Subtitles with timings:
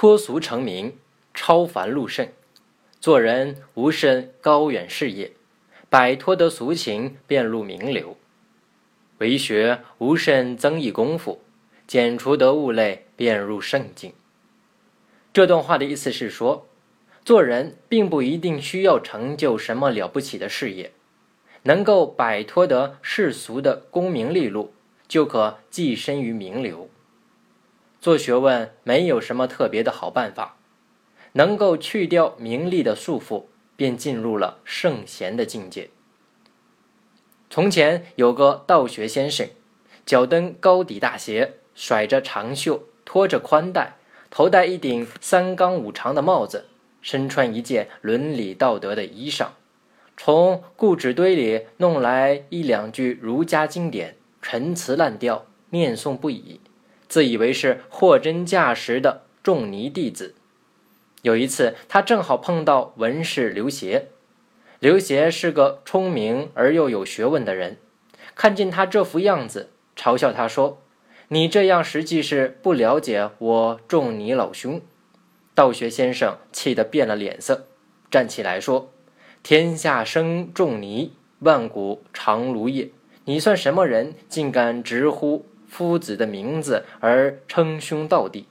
[0.00, 0.96] 脱俗成名，
[1.34, 2.26] 超凡入圣。
[3.02, 5.32] 做人无甚高远事业，
[5.90, 8.16] 摆脱得俗情，便入名流；
[9.18, 11.42] 为学无甚增益功夫，
[11.86, 14.14] 减除得物类，便入圣境。
[15.34, 16.66] 这段话的意思是说，
[17.22, 20.92] 做人并不一定需要成就什么了不起的事业，
[21.64, 24.72] 能够摆脱得世俗的功名利禄，
[25.06, 26.88] 就可跻身于名流。
[28.00, 30.56] 做学问没有什么特别的好办法，
[31.32, 33.44] 能够去掉名利的束缚，
[33.76, 35.90] 便进入了圣贤的境界。
[37.50, 39.48] 从前有个道学先生，
[40.06, 43.96] 脚蹬高底大鞋，甩着长袖，拖着宽带，
[44.30, 46.68] 头戴一顶三纲五常的帽子，
[47.02, 49.48] 身穿一件伦理道德的衣裳，
[50.16, 56.60] 从故纸堆里弄来一两句儒家经典，陈词滥调，念诵不已。
[57.10, 60.36] 自以为是货真价实的仲尼弟子。
[61.22, 64.06] 有一次，他正好碰到文士刘协。
[64.78, 67.78] 刘协是个聪明而又有学问的人，
[68.36, 70.80] 看见他这副样子，嘲笑他说
[71.28, 74.80] ：“你这样实际是不了解我仲尼老兄。”
[75.52, 77.66] 道学先生气得变了脸色，
[78.08, 78.92] 站起来说
[79.42, 82.90] ：“天下生仲尼，万古长如也。
[83.24, 88.46] 你算什么人，竟敢直呼？”夫子的名字而称兄道弟，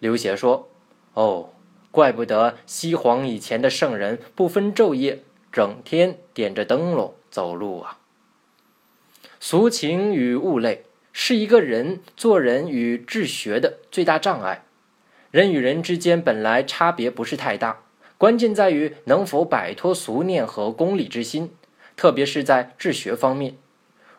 [0.00, 0.68] 刘协说
[1.14, 1.50] ：“哦，
[1.92, 8.00] 怪不得西皇以前的圣人不分昼夜，整天点着灯笼走路啊。
[9.38, 14.64] 俗情与物类是一个人做人与治学的最大障碍。
[15.30, 17.82] 人与人之间本来差别不是太大，
[18.18, 21.52] 关键在于能否摆脱俗念和功利之心，
[21.96, 23.56] 特别是在治学方面。”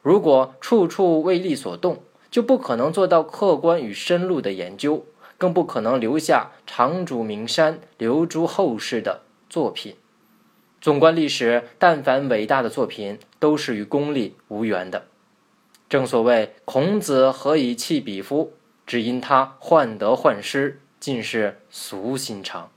[0.02, 2.04] 如果处处为利所动，
[2.36, 5.06] 就不可能做到客观与深入的研究，
[5.38, 9.96] 更不可能留下长筑名山、留诸后世的作品。
[10.82, 15.06] 纵观历史，但凡伟大的作品，都是与功利无缘的。
[15.88, 18.52] 正所谓“孔子何以弃彼夫”，
[18.86, 22.70] 只因他患得患失，尽是俗心肠。